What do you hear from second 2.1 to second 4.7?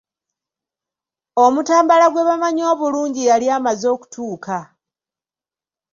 bamanyi obulungi yali amaze okutuuka.